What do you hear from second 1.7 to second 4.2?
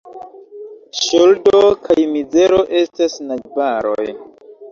kaj mizero estas najbaroj.